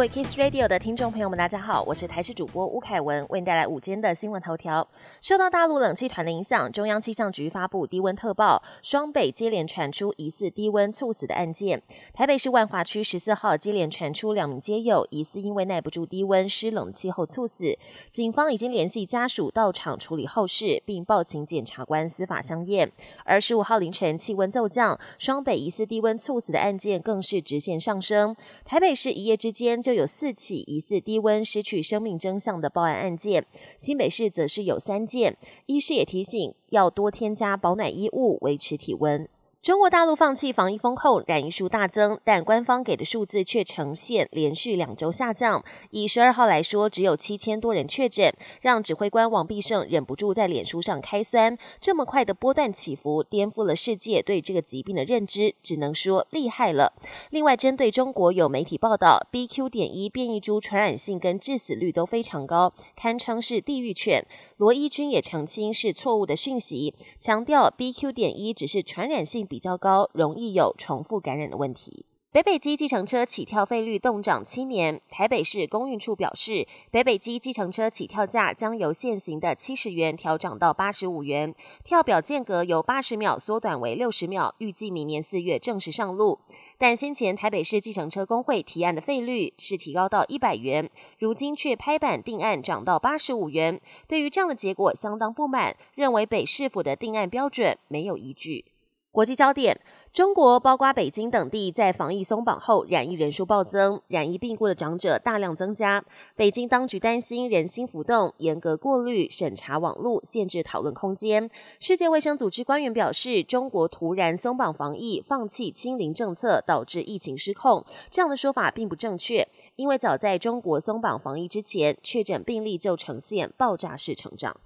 [0.00, 4.88] 各位 Kiss Radio 的听众朋友们，大家好，我是台视主播吴凯文，为您带来午间的新闻头条。
[5.20, 11.82] 受到大陆冷气团的影响，中央气象局发布低温特报，双北接连传出疑似低温猝死的案件。
[12.14, 17.76] 台北市万华区十四号接连传出两名街友疑似因为耐不住低温湿冷气候猝死，
[18.08, 22.90] 警方已经联系家属到场处理后事，并报请检察官司法相验。
[23.26, 28.34] 而十五号凌晨气温骤降，双北疑似低温猝死的案件更是直线上升。
[28.64, 33.44] 台北市一夜之间就就有四起疑似低温失去生命真相的报案案件，
[33.76, 35.36] 新北市则是有三件。
[35.66, 39.28] 医师也提醒要多添加保暖衣物，维持体温。
[39.62, 45.62] 中国大陆放弃防疫封控，染疫数大增，但官方给的数字却呈现连续两周下降。
[45.90, 51.58] 以十二号来说，只有七千多人确诊，让指挥官王必胜忍不住在脸书上开酸。
[51.78, 56.94] 这么快的波段起伏，颠覆了世界对这个疾病的认知，只能说厉害了。
[57.28, 59.68] 另外，针对中国有媒体报道，BQ.
[59.68, 64.26] 点一变异株传染性跟致死率都非常高，堪称是地狱犬。
[64.56, 68.10] 罗伊军也澄清是错误的讯息，强调 BQ.
[68.10, 69.46] 点一只是传染性。
[69.50, 72.06] 比较高，容易有重复感染的问题。
[72.32, 86.38] 北北基计程车起跳费率动涨七年，台北市公运处表示，北北基计程车起跳价将由现行的七十元调涨到八十五元，跳表间隔由八十秒缩短为六十秒，预计明年四月正式上路。
[86.78, 98.66] 但先前台北市计程车工会提案的费率是提高到一百元，如今却拍板定案涨到八十五元，对于这样的结果相当不满，认为北市府的定案标准没有依据。
[99.12, 99.80] 国际焦点：
[100.12, 106.04] 中国包括北京等地在防疫松绑后，染疫人数暴增，染疫病故的长者大量增加。
[106.36, 111.50] 北京当局担心人心浮动，严格过滤、审查网络，限制讨论空间。
[111.80, 117.84] 世界卫生组织官员表示，中国突然松绑防疫、放弃清零政策，导致疫情失控。
[118.12, 124.56] 这样的说法并不正确，因为早在中国松绑防疫之前，确诊病例就呈现爆炸式成长。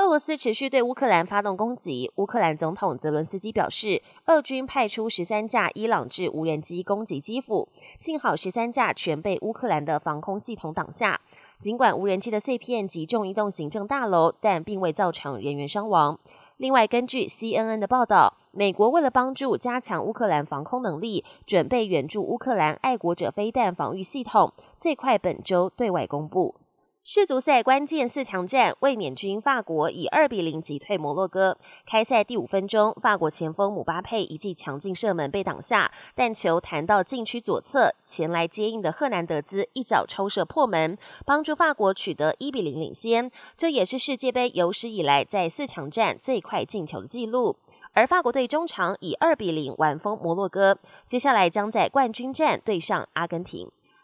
[0.00, 2.10] 俄罗斯持续对乌克兰发动攻击。
[2.14, 7.68] 乌克兰总统泽伦斯基表示，俄军派出十三架伊朗制无人机攻击基辅，
[7.98, 11.20] 幸好十三架全被乌克兰的防空系统挡下。
[11.58, 16.18] 尽管无人机的碎片击中一栋行政大楼，但并未造成人员伤亡。
[16.56, 26.54] 另外，根据 CNN 的报道，美国为了帮助加强乌克兰防空能力，准备援助乌克兰爱国者飞弹防御系统，最快本周对外公布。
[27.02, 31.56] 世足赛关键四强战，卫冕军法国以二比零击退摩洛哥。
[31.86, 43.30] 开赛第五分钟，法国前锋姆巴佩一记强劲射门被挡下，但球弹到禁区左侧，前来接应的赫南德兹一脚抽射破门，帮助法国取得一比零领先。
[43.56, 47.56] 这也是世界杯有史以来在四强战最快进球的纪录。
[47.92, 53.70] 而法国队中场以二比零完封摩洛哥，接下来将在冠军战对上阿根廷。